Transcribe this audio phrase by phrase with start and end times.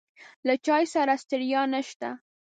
[0.47, 2.09] له چای سره ستړیا نشته.